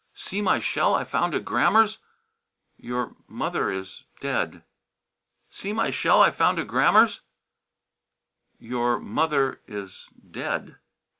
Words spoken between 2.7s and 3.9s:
"Your mother